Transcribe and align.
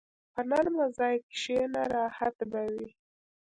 په 0.33 0.41
نرمه 0.49 0.85
ځای 0.97 1.15
کښېنه، 1.31 1.81
راحت 1.93 2.35
به 2.51 2.61
وي. 2.73 2.89